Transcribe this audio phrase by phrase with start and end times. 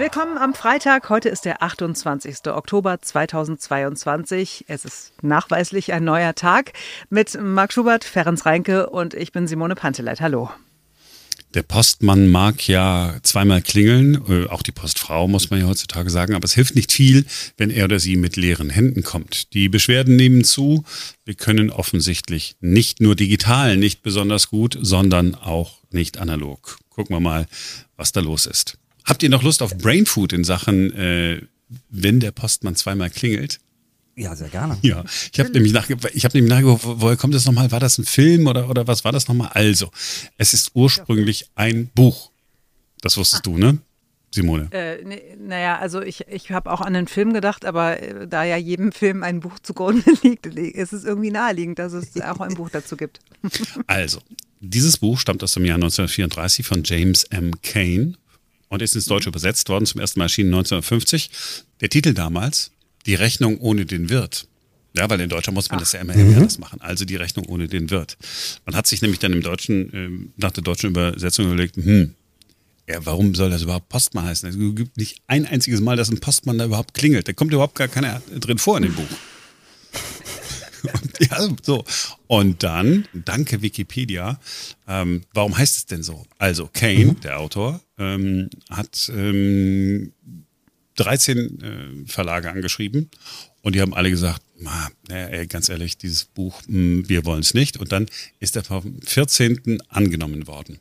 [0.00, 1.10] Willkommen am Freitag.
[1.10, 2.46] Heute ist der 28.
[2.46, 4.64] Oktober 2022.
[4.66, 6.72] Es ist nachweislich ein neuer Tag
[7.10, 10.22] mit Marc Schubert, Ferenc Reinke und ich bin Simone Panteleit.
[10.22, 10.48] Hallo.
[11.52, 16.34] Der Postmann mag ja zweimal klingeln, äh, auch die Postfrau muss man ja heutzutage sagen,
[16.34, 17.26] aber es hilft nicht viel,
[17.58, 19.52] wenn er oder sie mit leeren Händen kommt.
[19.52, 20.82] Die Beschwerden nehmen zu.
[21.26, 26.78] Wir können offensichtlich nicht nur digital nicht besonders gut, sondern auch nicht analog.
[26.88, 27.46] Gucken wir mal,
[27.96, 28.78] was da los ist.
[29.04, 31.42] Habt ihr noch Lust auf Brainfood in Sachen, äh,
[31.88, 33.60] wenn der Postmann zweimal klingelt?
[34.16, 34.76] Ja, sehr gerne.
[34.82, 37.70] Ja, ich habe nämlich, nach, ich hab nämlich nachgeguckt, woher kommt das nochmal?
[37.70, 39.50] War das ein Film oder, oder was war das nochmal?
[39.54, 39.90] Also,
[40.36, 42.30] es ist ursprünglich ein Buch.
[43.00, 43.50] Das wusstest ah.
[43.50, 43.78] du, ne?
[44.32, 44.68] Simone?
[44.70, 48.44] Äh, ne, naja, also ich, ich habe auch an einen Film gedacht, aber äh, da
[48.44, 52.54] ja jedem Film ein Buch zugrunde liegt, ist es irgendwie naheliegend, dass es auch ein
[52.54, 53.20] Buch dazu gibt.
[53.86, 54.20] Also,
[54.60, 57.52] dieses Buch stammt aus dem Jahr 1934 von James M.
[57.62, 58.14] Kane
[58.70, 61.30] und ist ins Deutsche übersetzt worden, zum ersten Mal erschienen 1950.
[61.80, 62.70] Der Titel damals,
[63.04, 64.46] die Rechnung ohne den Wirt.
[64.94, 65.82] Ja, weil in Deutschland muss man Ach.
[65.82, 66.34] das ja immer mhm.
[66.34, 66.80] anders machen.
[66.80, 68.16] Also die Rechnung ohne den Wirt.
[68.64, 72.14] Man hat sich nämlich dann im Deutschen, äh, nach der deutschen Übersetzung überlegt, hm,
[72.88, 74.48] ja, warum soll das überhaupt Postmann heißen?
[74.48, 77.28] Es gibt nicht ein einziges Mal, dass ein Postmann da überhaupt klingelt.
[77.28, 79.06] Da kommt überhaupt gar keiner drin vor in dem Buch.
[80.82, 81.84] Und, ja, so.
[82.30, 84.38] Und dann, danke Wikipedia,
[84.86, 86.24] ähm, warum heißt es denn so?
[86.38, 87.20] Also, Kane, mhm.
[87.22, 90.12] der Autor, ähm, hat ähm,
[90.94, 93.10] 13 äh, Verlage angeschrieben
[93.62, 94.90] und die haben alle gesagt, na,
[95.48, 97.78] ganz ehrlich, dieses Buch, mh, hm, wir wollen es nicht.
[97.78, 98.06] Und dann
[98.38, 99.82] ist er vom 14.
[99.88, 100.78] angenommen worden.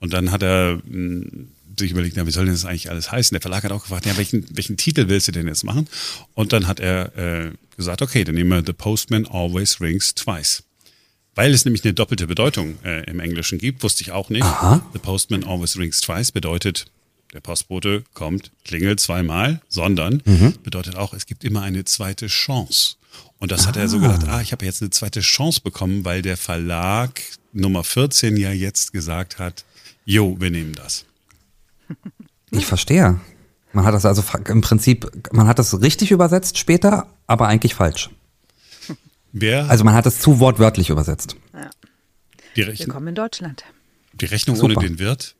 [0.00, 1.48] Und dann hat er mh, hm,
[1.78, 3.34] sich überlegt, na, wie soll denn das eigentlich alles heißen?
[3.34, 5.88] Der Verlag hat auch gefragt, ja, welchen, welchen Titel willst du denn jetzt machen?
[6.34, 10.62] Und dann hat er äh, gesagt, okay, dann nehmen wir The Postman Always Rings Twice.
[11.34, 14.44] Weil es nämlich eine doppelte Bedeutung äh, im Englischen gibt, wusste ich auch nicht.
[14.44, 14.86] Aha.
[14.92, 16.86] The Postman Always Rings Twice bedeutet
[17.32, 20.54] der Postbote kommt, klingelt zweimal, sondern mhm.
[20.62, 22.94] bedeutet auch, es gibt immer eine zweite Chance.
[23.40, 23.68] Und das ah.
[23.68, 27.20] hat er so gedacht, ah, ich habe jetzt eine zweite Chance bekommen, weil der Verlag
[27.52, 29.64] Nummer 14 ja jetzt gesagt hat,
[30.04, 31.04] jo, wir nehmen das.
[32.50, 33.20] Ich verstehe.
[33.72, 38.10] Man hat das also im Prinzip, man hat das richtig übersetzt später, aber eigentlich falsch.
[39.36, 39.68] Wer?
[39.68, 41.36] Also man hat es zu wortwörtlich übersetzt.
[41.52, 41.68] Ja.
[42.56, 43.64] Die Willkommen in Deutschland.
[44.12, 44.76] Die Rechnung Super.
[44.76, 45.34] ohne den Wirt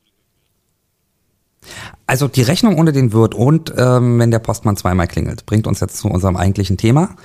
[2.07, 5.81] also die Rechnung ohne den Wirt und ähm, wenn der Postmann zweimal klingelt, bringt uns
[5.81, 7.17] jetzt zu unserem eigentlichen Thema.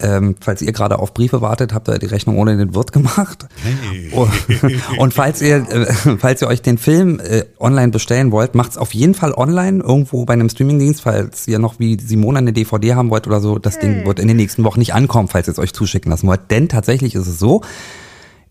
[0.00, 3.46] Ähm, falls ihr gerade auf Briefe wartet, habt ihr die Rechnung ohne den Wirt gemacht.
[3.62, 4.10] Hey.
[4.98, 8.94] Und falls ihr, äh, falls ihr euch den Film äh, online bestellen wollt, macht's auf
[8.94, 13.10] jeden Fall online, irgendwo bei einem Streamingdienst, falls ihr noch wie Simona eine DVD haben
[13.10, 13.58] wollt oder so.
[13.58, 13.82] Das hey.
[13.82, 16.50] Ding wird in den nächsten Wochen nicht ankommen, falls ihr es euch zuschicken lassen wollt.
[16.50, 17.62] Denn tatsächlich ist es so,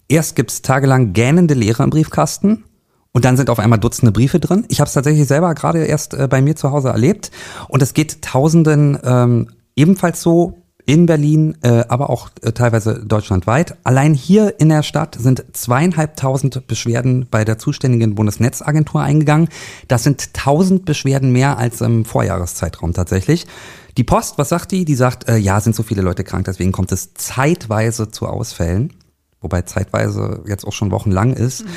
[0.08, 2.64] erst gibt's tagelang gähnende Leere im Briefkasten
[3.12, 4.66] und dann sind auf einmal Dutzende Briefe drin.
[4.70, 7.32] Ich habe es tatsächlich selber gerade erst äh, bei mir zu Hause erlebt.
[7.68, 10.58] Und es geht Tausenden ähm, ebenfalls so
[10.90, 13.78] in Berlin, äh, aber auch äh, teilweise deutschlandweit.
[13.84, 19.50] Allein hier in der Stadt sind zweieinhalbtausend Beschwerden bei der zuständigen Bundesnetzagentur eingegangen.
[19.88, 23.46] Das sind tausend Beschwerden mehr als im Vorjahreszeitraum tatsächlich.
[23.98, 24.84] Die Post, was sagt die?
[24.84, 28.92] Die sagt, äh, ja, sind so viele Leute krank, deswegen kommt es zeitweise zu Ausfällen.
[29.42, 31.66] Wobei zeitweise jetzt auch schon wochenlang ist.
[31.66, 31.70] Mhm.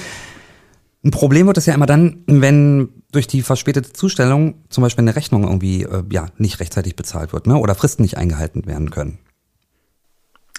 [1.05, 5.15] Ein Problem wird es ja immer dann, wenn durch die verspätete Zustellung zum Beispiel eine
[5.15, 7.57] Rechnung irgendwie äh, ja, nicht rechtzeitig bezahlt wird ne?
[7.57, 9.19] oder Fristen nicht eingehalten werden können.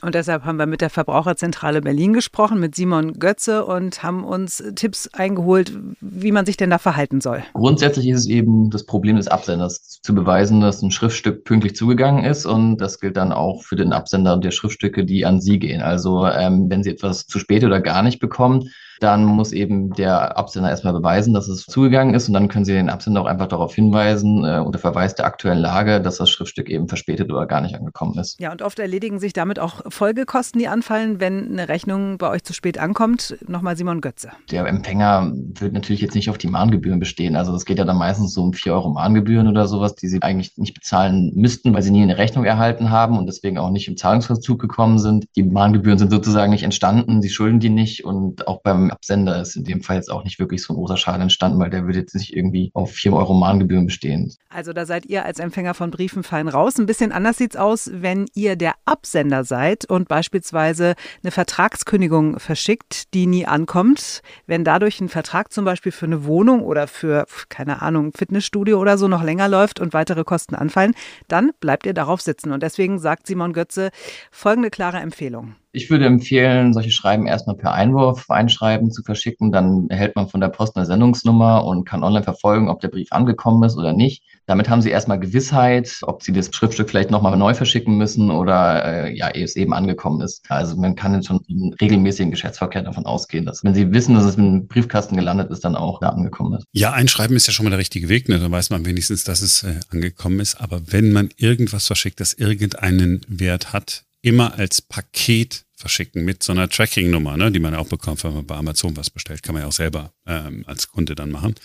[0.04, 4.62] Und deshalb haben wir mit der Verbraucherzentrale Berlin gesprochen, mit Simon Götze und haben uns
[4.76, 5.72] Tipps eingeholt,
[6.02, 7.42] wie man sich denn da verhalten soll.
[7.54, 12.26] Grundsätzlich ist es eben das Problem des Absenders zu beweisen, dass ein Schriftstück pünktlich zugegangen
[12.26, 15.82] ist und das gilt dann auch für den Absender der Schriftstücke, die an Sie gehen.
[15.82, 18.70] Also ähm, wenn Sie etwas zu spät oder gar nicht bekommen,
[19.04, 22.74] dann muss eben der Absender erstmal beweisen, dass es zugegangen ist und dann können Sie
[22.74, 26.70] den Absender auch einfach darauf hinweisen, äh, unter Verweis der aktuellen Lage, dass das Schriftstück
[26.70, 28.40] eben verspätet oder gar nicht angekommen ist.
[28.40, 32.44] Ja, und oft erledigen sich damit auch Folgekosten, die anfallen, wenn eine Rechnung bei euch
[32.44, 33.36] zu spät ankommt.
[33.48, 34.30] Nochmal Simon Götze.
[34.52, 37.36] Der Empfänger wird natürlich jetzt nicht auf die Mahngebühren bestehen.
[37.36, 40.22] Also es geht ja dann meistens so um 4 Euro Mahngebühren oder sowas, die Sie
[40.22, 43.90] eigentlich nicht bezahlen müssten, weil Sie nie eine Rechnung erhalten haben und deswegen auch nicht
[43.90, 45.26] im Zahlungsverzug gekommen sind.
[45.36, 49.56] Die Mahngebühren sind sozusagen nicht entstanden, Sie schulden die nicht und auch beim Absender ist
[49.56, 52.00] in dem Fall jetzt auch nicht wirklich so ein großer Schaden entstanden, weil der würde
[52.00, 54.34] jetzt nicht irgendwie auf 4 Euro Mahngebühren bestehen.
[54.50, 56.78] Also da seid ihr als Empfänger von Briefen fein raus.
[56.78, 62.40] Ein bisschen anders sieht es aus, wenn ihr der Absender seid und beispielsweise eine Vertragskündigung
[62.40, 64.22] verschickt, die nie ankommt.
[64.46, 68.98] Wenn dadurch ein Vertrag zum Beispiel für eine Wohnung oder für, keine Ahnung, Fitnessstudio oder
[68.98, 70.94] so noch länger läuft und weitere Kosten anfallen,
[71.28, 72.52] dann bleibt ihr darauf sitzen.
[72.52, 73.90] Und deswegen sagt Simon Götze
[74.32, 75.56] folgende klare Empfehlung.
[75.76, 79.52] Ich würde empfehlen, solche Schreiben erstmal per Einwurf einschreiben zu verschicken.
[79.52, 83.12] Dann erhält man von der Post eine Sendungsnummer und kann online verfolgen, ob der Brief
[83.12, 84.24] angekommen ist oder nicht.
[84.46, 88.86] Damit haben Sie erstmal Gewissheit, ob Sie das Schriftstück vielleicht nochmal neu verschicken müssen oder
[88.86, 90.46] äh, ja, es eben angekommen ist.
[90.48, 94.26] Also man kann jetzt schon im regelmäßigen Geschäftsverkehr davon ausgehen, dass wenn Sie wissen, dass
[94.26, 96.66] es im Briefkasten gelandet ist, dann auch da angekommen ist.
[96.74, 98.30] Ja, einschreiben ist ja schon mal der richtige Weg.
[98.30, 98.38] Ne?
[98.38, 100.62] Dann weiß man wenigstens, dass es äh, angekommen ist.
[100.62, 106.52] Aber wenn man irgendwas verschickt, das irgendeinen Wert hat, immer als Paket verschicken mit so
[106.52, 109.64] einer Tracking-Nummer, ne, die man auch bekommt, wenn man bei Amazon was bestellt, kann man
[109.64, 111.56] ja auch selber ähm, als Kunde dann machen.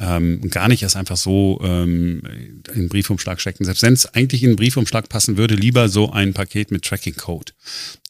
[0.00, 3.64] Ähm, gar nicht erst einfach so ähm, in den Briefumschlag stecken.
[3.64, 7.52] Selbst wenn es eigentlich in den Briefumschlag passen würde, lieber so ein Paket mit Tracking-Code.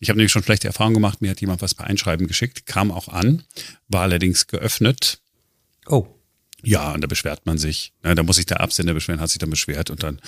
[0.00, 2.90] Ich habe nämlich schon schlechte Erfahrungen gemacht, mir hat jemand was bei Einschreiben geschickt, kam
[2.90, 3.42] auch an,
[3.88, 5.20] war allerdings geöffnet.
[5.86, 6.15] Oh.
[6.66, 7.92] Ja, und da beschwert man sich.
[8.04, 10.18] Ja, da muss sich der Absender beschweren, hat sich dann beschwert und dann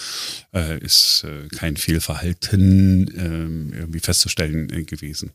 [0.55, 3.09] äh, ist äh, kein Fehlverhalten
[3.73, 5.33] äh, irgendwie festzustellen äh, gewesen.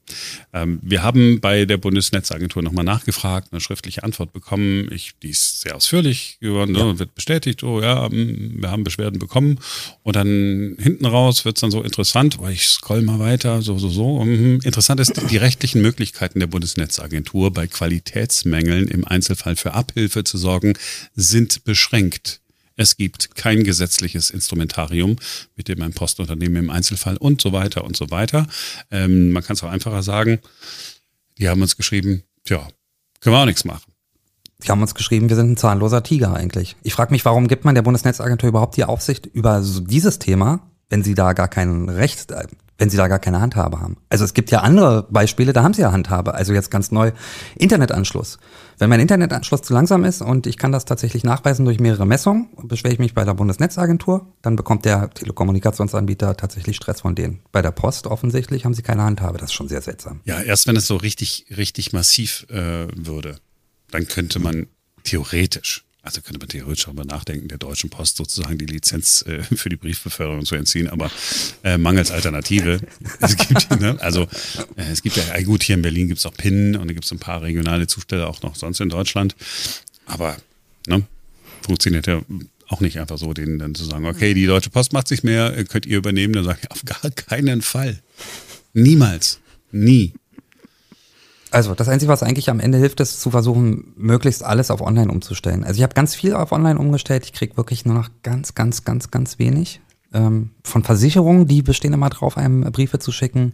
[0.53, 4.87] Ähm, wir haben bei der Bundesnetzagentur nochmal nachgefragt, eine schriftliche Antwort bekommen.
[4.93, 6.99] Ich, die ist sehr ausführlich geworden, ne, ja.
[6.99, 9.59] wird bestätigt, oh ja, ähm, wir haben Beschwerden bekommen.
[10.03, 13.77] Und dann hinten raus wird es dann so interessant, weil ich scroll mal weiter, so,
[13.77, 14.23] so, so.
[14.23, 14.61] Mhm.
[14.63, 20.75] Interessant ist die rechtlichen Möglichkeiten der Bundesnetzagentur bei Qualitätsmängeln im Einzelfall für Abhilfe zu sorgen
[21.15, 22.41] sind beschränkt.
[22.75, 25.17] Es gibt kein gesetzliches Instrumentarium,
[25.55, 28.47] mit dem ein Postunternehmen im Einzelfall und so weiter und so weiter.
[28.89, 30.39] Ähm, man kann es auch einfacher sagen.
[31.37, 32.67] Die haben uns geschrieben, tja,
[33.19, 33.93] können wir auch nichts machen.
[34.63, 36.75] Die haben uns geschrieben, wir sind ein zahnloser Tiger eigentlich.
[36.83, 41.03] Ich frage mich, warum gibt man der Bundesnetzagentur überhaupt die Aufsicht über dieses Thema, wenn
[41.03, 42.31] sie da gar kein Recht,
[42.77, 43.97] wenn sie da gar keine Handhabe haben.
[44.09, 46.33] Also es gibt ja andere Beispiele, da haben sie ja Handhabe.
[46.33, 47.11] Also jetzt ganz neu
[47.55, 48.39] Internetanschluss.
[48.79, 52.49] Wenn mein Internetanschluss zu langsam ist und ich kann das tatsächlich nachweisen durch mehrere Messungen,
[52.63, 57.41] beschwere ich mich bei der Bundesnetzagentur, dann bekommt der Telekommunikationsanbieter tatsächlich Stress von denen.
[57.51, 59.37] Bei der Post offensichtlich haben sie keine Handhabe.
[59.37, 60.21] Das ist schon sehr seltsam.
[60.25, 63.37] Ja, erst wenn es so richtig, richtig massiv äh, würde,
[63.91, 64.67] dann könnte man
[65.03, 69.69] theoretisch also könnte man theoretisch darüber nachdenken, der Deutschen Post sozusagen die Lizenz äh, für
[69.69, 71.09] die Briefbeförderung zu entziehen, aber
[71.63, 72.81] äh, mangels Alternative.
[73.21, 74.23] es gibt, ne, also
[74.75, 77.05] äh, es gibt ja, gut, hier in Berlin gibt es auch PIN und da gibt
[77.05, 79.35] es ein paar regionale Zusteller auch noch sonst in Deutschland.
[80.05, 80.35] Aber
[80.87, 81.03] ne,
[81.61, 82.21] funktioniert ja
[82.67, 85.57] auch nicht einfach so, denen dann zu sagen, okay, die Deutsche Post macht sich mehr,
[85.57, 86.33] äh, könnt ihr übernehmen.
[86.33, 88.01] Dann sage ich, auf gar keinen Fall.
[88.73, 89.39] Niemals.
[89.71, 90.13] Nie.
[91.53, 95.11] Also das Einzige, was eigentlich am Ende hilft, ist zu versuchen, möglichst alles auf Online
[95.11, 95.63] umzustellen.
[95.63, 97.25] Also ich habe ganz viel auf Online umgestellt.
[97.25, 99.79] Ich kriege wirklich nur noch ganz, ganz, ganz, ganz wenig.
[100.15, 103.53] Ähm, von Versicherungen, die bestehen immer drauf, einem Briefe zu schicken.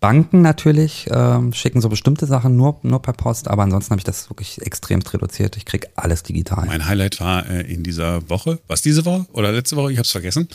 [0.00, 4.04] Banken natürlich ähm, schicken so bestimmte Sachen nur, nur per Post, aber ansonsten habe ich
[4.04, 5.56] das wirklich extrem reduziert.
[5.56, 6.66] Ich kriege alles digital.
[6.66, 10.04] Mein Highlight war äh, in dieser Woche, was diese Woche oder letzte Woche, ich habe
[10.04, 10.46] es vergessen.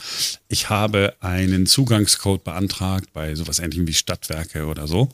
[0.49, 5.09] Ich habe einen Zugangscode beantragt bei sowas ähnlichem wie Stadtwerke oder so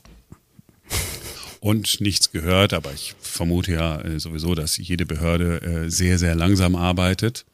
[1.66, 6.36] und nichts gehört, aber ich vermute ja äh, sowieso, dass jede Behörde äh, sehr, sehr
[6.36, 7.44] langsam arbeitet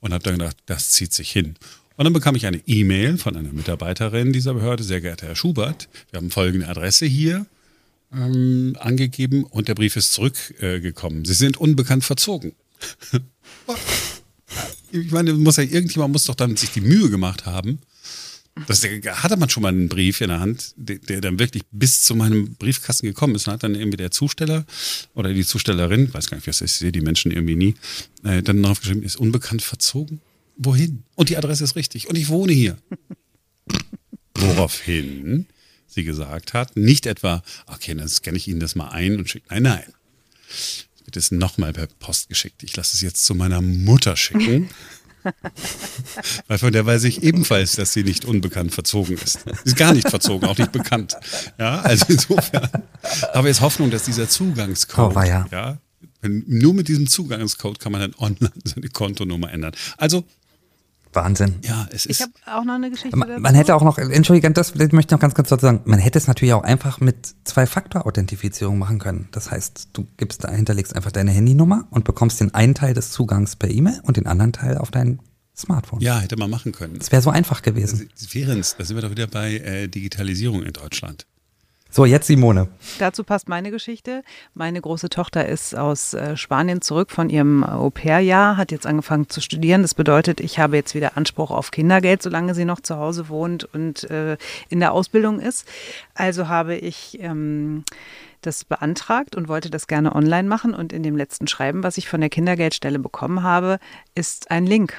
[0.00, 1.54] und habe dann gedacht, das zieht sich hin.
[1.96, 5.88] Und dann bekam ich eine E-Mail von einer Mitarbeiterin dieser Behörde, sehr geehrter Herr Schubert,
[6.10, 7.46] wir haben folgende Adresse hier
[8.12, 11.22] ähm, angegeben und der Brief ist zurückgekommen.
[11.22, 12.54] Äh, Sie sind unbekannt verzogen.
[14.90, 17.78] ich meine, muss ja irgendjemand muss doch dann sich die Mühe gemacht haben,
[18.66, 22.02] das hatte man schon mal einen Brief in der Hand, der, der, dann wirklich bis
[22.02, 23.46] zu meinem Briefkasten gekommen ist.
[23.46, 24.66] Und hat dann irgendwie der Zusteller
[25.14, 27.74] oder die Zustellerin, weiß gar nicht, was ist, ich sehe die Menschen irgendwie nie,
[28.24, 30.20] äh, dann darauf geschrieben, ist unbekannt verzogen.
[30.56, 31.02] Wohin?
[31.14, 32.08] Und die Adresse ist richtig.
[32.08, 32.76] Und ich wohne hier.
[34.34, 35.46] Woraufhin
[35.86, 39.46] sie gesagt hat, nicht etwa, okay, dann scanne ich Ihnen das mal ein und schicke.
[39.50, 39.84] Nein, nein.
[40.50, 42.62] Es wird es nochmal per Post geschickt.
[42.62, 44.68] Ich lasse es jetzt zu meiner Mutter schicken.
[46.48, 49.40] Weil von der weiß ich ebenfalls, dass sie nicht unbekannt verzogen ist.
[49.44, 51.16] Sie ist gar nicht verzogen, auch nicht bekannt.
[51.58, 52.68] Ja, also insofern
[53.34, 55.46] habe ich jetzt Hoffnung, dass dieser Zugangscode, oh, ja.
[55.50, 55.78] ja,
[56.28, 59.72] nur mit diesem Zugangscode kann man dann online seine Kontonummer ändern.
[59.96, 60.24] Also
[61.12, 61.56] Wahnsinn.
[61.62, 62.20] Ja, es ist.
[62.20, 63.16] Ich habe auch noch eine Geschichte.
[63.16, 65.80] Man, man hätte auch noch, Entschuldigung, das möchte ich noch ganz kurz dazu sagen.
[65.84, 69.28] Man hätte es natürlich auch einfach mit Zwei-Faktor-Authentifizierung machen können.
[69.32, 73.10] Das heißt, du gibst da, hinterlegst einfach deine Handynummer und bekommst den einen Teil des
[73.10, 75.20] Zugangs per E-Mail und den anderen Teil auf dein
[75.56, 76.00] Smartphone.
[76.00, 76.98] Ja, hätte man machen können.
[76.98, 78.08] Das wäre so einfach gewesen.
[78.18, 81.26] Das wäre da sind wir doch wieder bei äh, Digitalisierung in Deutschland.
[81.94, 82.68] So, jetzt Simone.
[82.98, 84.24] Dazu passt meine Geschichte.
[84.54, 89.42] Meine große Tochter ist aus äh, Spanien zurück von ihrem Au-pair-Jahr, hat jetzt angefangen zu
[89.42, 89.82] studieren.
[89.82, 93.64] Das bedeutet, ich habe jetzt wieder Anspruch auf Kindergeld, solange sie noch zu Hause wohnt
[93.74, 94.38] und äh,
[94.70, 95.68] in der Ausbildung ist.
[96.14, 97.84] Also habe ich ähm,
[98.40, 100.72] das beantragt und wollte das gerne online machen.
[100.72, 103.78] Und in dem letzten Schreiben, was ich von der Kindergeldstelle bekommen habe,
[104.14, 104.94] ist ein Link.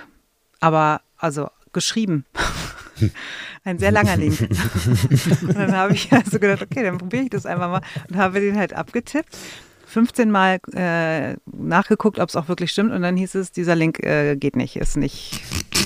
[0.59, 2.25] Aber also geschrieben.
[3.63, 4.39] Ein sehr langer Link.
[5.41, 8.39] und dann habe ich also gedacht, okay, dann probiere ich das einfach mal und habe
[8.39, 9.38] den halt abgetippt.
[9.86, 14.03] 15 Mal äh, nachgeguckt, ob es auch wirklich stimmt und dann hieß es, dieser Link
[14.03, 15.39] äh, geht nicht, ist nicht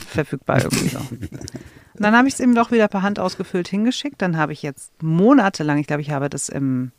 [0.07, 1.00] verfügbar irgendwie so.
[1.00, 4.21] Und dann habe ich es eben doch wieder per Hand ausgefüllt hingeschickt.
[4.21, 6.91] Dann habe ich jetzt monatelang, ich glaube, ich habe das im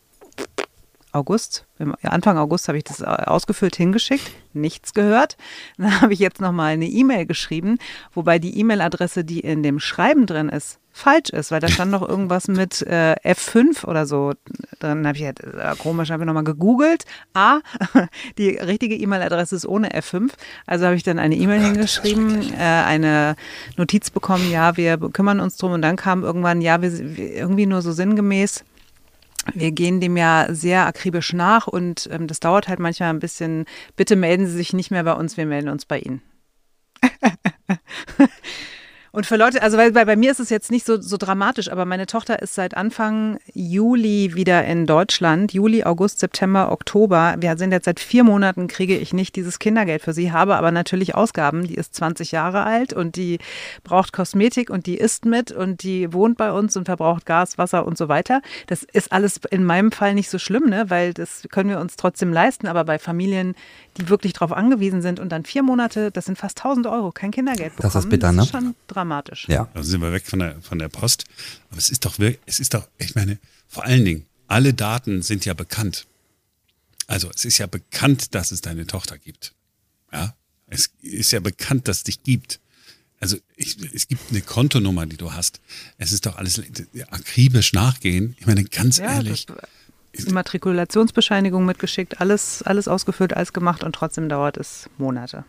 [1.19, 1.67] August,
[2.03, 5.37] Anfang August habe ich das ausgefüllt hingeschickt, nichts gehört.
[5.79, 7.79] Dann habe ich jetzt nochmal eine E-Mail geschrieben,
[8.15, 12.07] wobei die E-Mail-Adresse, die in dem Schreiben drin ist, falsch ist, weil da stand noch
[12.07, 14.33] irgendwas mit äh, F5 oder so.
[14.81, 17.05] Dann habe ich halt, äh, komisch, habe ich nochmal gegoogelt.
[17.35, 17.61] Ah,
[18.39, 20.33] die richtige E-Mail-Adresse ist ohne F5.
[20.67, 23.37] Also habe ich dann eine E-Mail hingeschrieben, äh, eine
[23.77, 25.73] Notiz bekommen, ja, wir kümmern uns drum.
[25.73, 28.65] Und dann kam irgendwann, ja, wir, wir irgendwie nur so sinngemäß,
[29.55, 33.65] wir gehen dem ja sehr akribisch nach und ähm, das dauert halt manchmal ein bisschen.
[33.97, 36.23] Bitte melden Sie sich nicht mehr bei uns, wir melden uns bei Ihnen.
[39.19, 41.73] Und für Leute, also weil, weil bei mir ist es jetzt nicht so, so dramatisch,
[41.73, 45.53] aber meine Tochter ist seit Anfang Juli wieder in Deutschland.
[45.53, 47.35] Juli, August, September, Oktober.
[47.41, 50.71] Wir sind jetzt seit vier Monaten, kriege ich nicht dieses Kindergeld für sie, habe aber
[50.71, 51.67] natürlich Ausgaben.
[51.67, 53.41] Die ist 20 Jahre alt und die
[53.83, 57.89] braucht Kosmetik und die isst mit und die wohnt bei uns und verbraucht Gas, Wasser
[57.89, 58.41] und so weiter.
[58.69, 60.91] Das ist alles in meinem Fall nicht so schlimm, ne?
[60.91, 62.69] weil das können wir uns trotzdem leisten.
[62.69, 63.57] Aber bei Familien,
[63.99, 67.31] die wirklich darauf angewiesen sind und dann vier Monate, das sind fast 1000 Euro, kein
[67.31, 67.93] Kindergeld bekommen.
[67.93, 68.39] Das ist bitter, ne?
[68.39, 69.47] Das ist schon dramatisch.
[69.49, 69.69] Ja.
[69.75, 71.25] Also sind wir weg von der, von der Post.
[71.71, 73.39] Aber es ist doch wirklich, es ist doch, ich meine,
[73.69, 76.07] vor allen Dingen, alle Daten sind ja bekannt.
[77.07, 79.53] Also es ist ja bekannt, dass es deine Tochter gibt.
[80.13, 80.35] Ja,
[80.67, 82.61] es ist ja bekannt, dass es dich gibt.
[83.21, 85.61] Also ich, es gibt eine Kontonummer, die du hast.
[85.99, 86.63] Es ist doch alles
[87.11, 88.37] akribisch nachgehen.
[88.39, 89.47] Ich meine, ganz Ja, ehrlich.
[89.47, 89.57] das-
[90.13, 95.45] Immatrikulationsbescheinigung mitgeschickt, alles, alles ausgefüllt, alles gemacht und trotzdem dauert es Monate.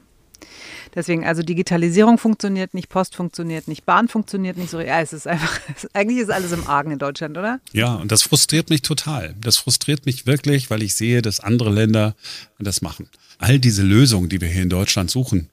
[0.96, 4.80] Deswegen, also Digitalisierung funktioniert nicht, Post funktioniert nicht, Bahn funktioniert nicht so.
[4.80, 5.60] Ja, es ist einfach,
[5.94, 7.60] eigentlich ist alles im Argen in Deutschland, oder?
[7.74, 9.36] Ja, und das frustriert mich total.
[9.40, 12.16] Das frustriert mich wirklich, weil ich sehe, dass andere Länder
[12.60, 13.10] das machen.
[13.38, 15.50] All diese Lösungen, die wir hier in Deutschland suchen,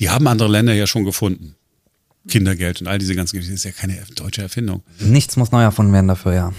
[0.00, 1.54] die haben andere Länder ja schon gefunden.
[2.28, 4.82] Kindergeld und all diese ganzen Geschichten, das ist ja keine deutsche Erfindung.
[4.98, 6.52] Nichts muss neu erfunden werden dafür, ja.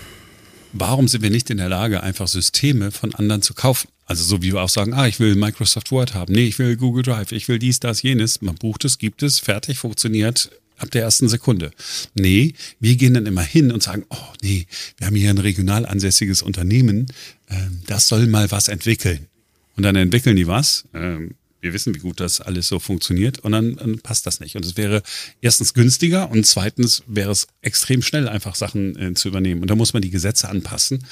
[0.73, 3.89] Warum sind wir nicht in der Lage, einfach Systeme von anderen zu kaufen?
[4.05, 6.77] Also so wie wir auch sagen, ah, ich will Microsoft Word haben, nee, ich will
[6.77, 8.41] Google Drive, ich will dies, das, jenes.
[8.41, 11.71] Man bucht es, gibt es, fertig, funktioniert ab der ersten Sekunde.
[12.13, 14.65] Nee, wir gehen dann immer hin und sagen, oh nee,
[14.97, 17.07] wir haben hier ein regional ansässiges Unternehmen,
[17.49, 19.27] ähm, das soll mal was entwickeln.
[19.75, 20.85] Und dann entwickeln die was.
[20.93, 24.55] Ähm, wir wissen, wie gut das alles so funktioniert und dann, dann passt das nicht.
[24.55, 25.01] Und es wäre
[25.41, 29.61] erstens günstiger und zweitens wäre es extrem schnell, einfach Sachen äh, zu übernehmen.
[29.61, 31.05] Und da muss man die Gesetze anpassen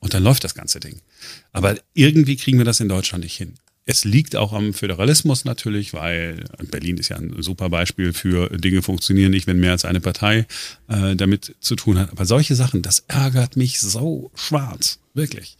[0.00, 1.00] und dann läuft das ganze Ding.
[1.52, 3.54] Aber irgendwie kriegen wir das in Deutschland nicht hin.
[3.86, 8.80] Es liegt auch am Föderalismus natürlich, weil Berlin ist ja ein super Beispiel für Dinge
[8.80, 10.46] funktionieren nicht, wenn mehr als eine Partei
[10.88, 12.10] äh, damit zu tun hat.
[12.10, 15.58] Aber solche Sachen, das ärgert mich so schwarz, wirklich.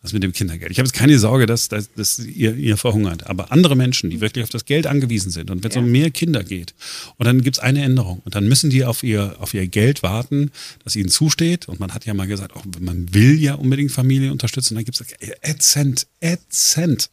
[0.00, 0.70] Das mit dem Kindergeld.
[0.70, 3.26] Ich habe jetzt keine Sorge, dass, dass, dass ihr, ihr verhungert.
[3.26, 5.82] Aber andere Menschen, die wirklich auf das Geld angewiesen sind und wenn es Ja.
[5.82, 6.72] um mehr Kinder geht
[7.16, 10.04] und dann gibt es eine Änderung und dann müssen die auf ihr, auf ihr Geld
[10.04, 10.52] warten,
[10.84, 11.66] das ihnen zusteht.
[11.68, 14.76] Und man hat ja mal gesagt, auch man will ja unbedingt Familie unterstützen.
[14.76, 15.06] Dann gibt es
[15.42, 17.10] ätzend, ätzend.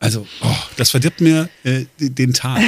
[0.00, 2.62] Also, oh, das verdirbt mir äh, den Tag.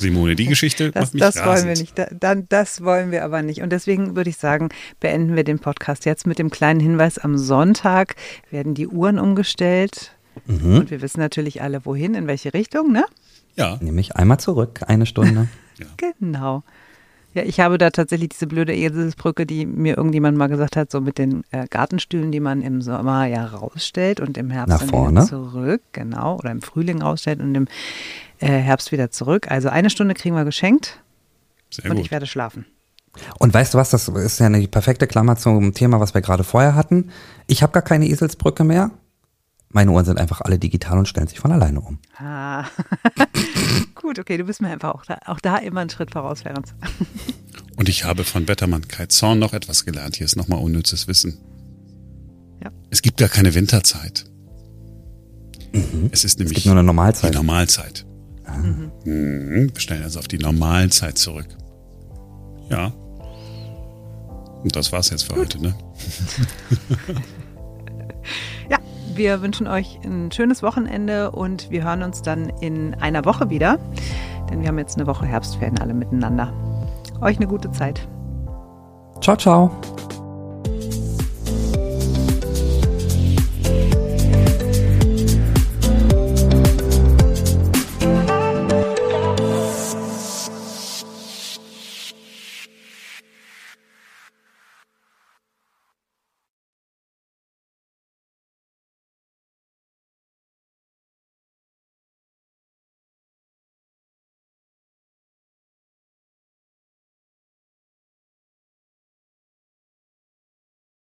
[0.00, 1.46] Simone, die Geschichte Das, macht mich das rasend.
[1.48, 1.98] wollen wir nicht.
[1.98, 3.62] Da, dann, das wollen wir aber nicht.
[3.62, 7.18] Und deswegen würde ich sagen, beenden wir den Podcast jetzt mit dem kleinen Hinweis.
[7.18, 8.16] Am Sonntag
[8.50, 10.16] werden die Uhren umgestellt.
[10.46, 13.04] Und wir wissen natürlich alle, wohin, in welche Richtung, ne?
[13.56, 15.48] Ja, Nämlich einmal zurück, eine Stunde.
[16.18, 16.62] Genau.
[17.32, 21.00] Ja, ich habe da tatsächlich diese blöde Eselsbrücke, die mir irgendjemand mal gesagt hat, so
[21.00, 24.88] mit den äh, Gartenstühlen, die man im Sommer ja rausstellt und im Herbst Nach dann
[24.88, 25.20] vorne.
[25.20, 27.68] wieder zurück, genau, oder im Frühling rausstellt und im
[28.40, 29.50] äh, Herbst wieder zurück.
[29.50, 31.00] Also eine Stunde kriegen wir geschenkt
[31.70, 32.04] sehr und gut.
[32.04, 32.66] ich werde schlafen.
[33.38, 36.44] Und weißt du was, das ist ja eine perfekte Klammer zum Thema, was wir gerade
[36.44, 37.10] vorher hatten.
[37.46, 38.90] Ich habe gar keine Eselsbrücke mehr.
[39.72, 41.98] Meine Uhren sind einfach alle digital und stellen sich von alleine um.
[42.16, 42.64] Ah.
[43.94, 46.66] Gut, okay, du bist mir einfach auch da, auch da immer einen Schritt voraus, Ferenc.
[47.76, 50.16] Und ich habe von Wettermann Kai Zorn noch etwas gelernt.
[50.16, 51.38] Hier ist nochmal unnützes Wissen.
[52.62, 52.70] Ja.
[52.90, 54.26] Es gibt gar keine Winterzeit.
[56.10, 57.32] Es ist nämlich gibt nur eine Normalzeit.
[57.32, 58.04] die Normalzeit.
[58.46, 59.70] Mhm.
[59.72, 61.46] Wir stellen also auf die Normalzeit zurück.
[62.68, 62.92] Ja.
[64.62, 65.74] Und das war's jetzt für heute, ne?
[69.20, 73.78] Wir wünschen euch ein schönes Wochenende und wir hören uns dann in einer Woche wieder,
[74.48, 76.50] denn wir haben jetzt eine Woche Herbstferien alle miteinander.
[77.20, 78.08] Euch eine gute Zeit.
[79.20, 79.70] Ciao, ciao.